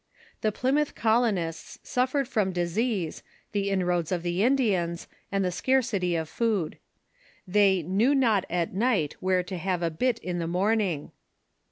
The 0.41 0.51
Plymouth 0.51 0.95
colonists 0.95 1.77
suffered 1.83 2.27
from 2.27 2.51
disease, 2.53 3.21
the 3.51 3.69
inroads 3.69 4.11
of 4.11 4.23
the 4.23 4.41
Indians, 4.43 5.07
and 5.31 5.45
the 5.45 5.51
scarcity 5.51 6.15
of 6.15 6.27
food. 6.27 6.79
They" 7.47 7.83
knew 7.83 8.15
not 8.15 8.45
at 8.49 8.73
night 8.73 9.15
where 9.19 9.43
to 9.43 9.57
have 9.59 9.83
a 9.83 9.91
bit 9.91 10.17
in 10.17 10.39
the 10.39 10.47
morn 10.47 10.81
ing." 10.81 11.11